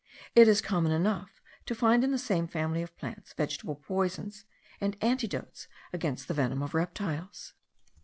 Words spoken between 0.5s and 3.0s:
common enough to find in the same family of